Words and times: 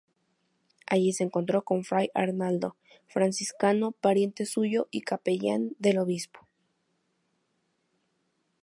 Allí 0.87 1.13
se 1.13 1.23
encontró 1.23 1.61
con 1.63 1.83
fray 1.83 2.09
Arnaldo, 2.15 2.75
franciscano, 3.05 3.91
pariente 3.91 4.47
suyo 4.47 4.87
y 4.89 5.01
capellán 5.01 5.75
del 5.77 5.99
obispo. 5.99 6.47